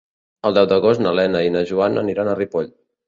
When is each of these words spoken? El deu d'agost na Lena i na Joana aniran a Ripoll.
El 0.49 0.55
deu 0.57 0.69
d'agost 0.71 1.03
na 1.05 1.11
Lena 1.19 1.43
i 1.49 1.51
na 1.57 1.63
Joana 1.73 2.05
aniran 2.07 2.33
a 2.33 2.35
Ripoll. 2.41 2.73